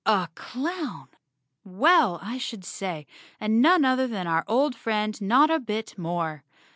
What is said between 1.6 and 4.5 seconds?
Well, I should say— and none other than our